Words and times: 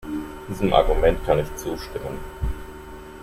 Diesem 0.49 0.73
Argument 0.73 1.23
kann 1.27 1.37
ich 1.37 1.55
zustimmen. 1.55 2.17